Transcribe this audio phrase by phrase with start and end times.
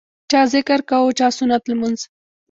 [0.31, 1.99] چا ذکر کاوه او چا سنت لمونځ.